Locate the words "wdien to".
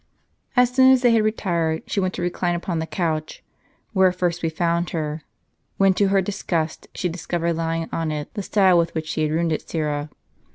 5.79-6.07